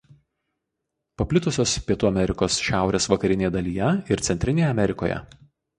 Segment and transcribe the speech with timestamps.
[1.21, 5.25] Paplitusios Pietų Amerikos šiaurės vakarinėje dalyje ir Centrinėje Amerikoje.